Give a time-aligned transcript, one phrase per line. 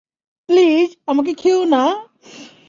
[0.49, 1.83] Please, আমাকে খেয়ো না!